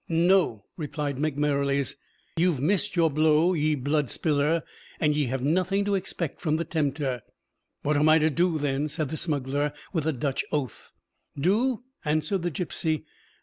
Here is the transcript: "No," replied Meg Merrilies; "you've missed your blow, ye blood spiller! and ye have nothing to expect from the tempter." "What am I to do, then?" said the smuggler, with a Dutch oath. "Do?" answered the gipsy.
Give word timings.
"No," 0.09 0.65
replied 0.77 1.19
Meg 1.19 1.37
Merrilies; 1.37 1.95
"you've 2.35 2.59
missed 2.59 2.95
your 2.95 3.11
blow, 3.11 3.53
ye 3.53 3.75
blood 3.75 4.09
spiller! 4.09 4.63
and 4.99 5.15
ye 5.15 5.27
have 5.27 5.43
nothing 5.43 5.85
to 5.85 5.93
expect 5.93 6.41
from 6.41 6.55
the 6.57 6.65
tempter." 6.65 7.21
"What 7.83 7.97
am 7.97 8.09
I 8.09 8.17
to 8.17 8.31
do, 8.31 8.57
then?" 8.57 8.87
said 8.87 9.09
the 9.09 9.15
smuggler, 9.17 9.73
with 9.93 10.07
a 10.07 10.11
Dutch 10.11 10.43
oath. 10.51 10.91
"Do?" 11.39 11.83
answered 12.03 12.41
the 12.41 12.49
gipsy. 12.49 13.05